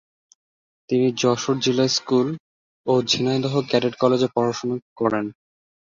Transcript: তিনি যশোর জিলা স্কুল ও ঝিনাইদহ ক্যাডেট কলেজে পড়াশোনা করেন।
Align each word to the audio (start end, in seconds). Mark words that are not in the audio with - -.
তিনি 0.89 1.07
যশোর 1.21 1.57
জিলা 1.59 1.85
স্কুল 1.89 2.27
ও 2.85 2.93
ঝিনাইদহ 3.09 3.53
ক্যাডেট 3.69 3.93
কলেজে 4.01 4.27
পড়াশোনা 4.35 4.75
করেন। 4.99 5.25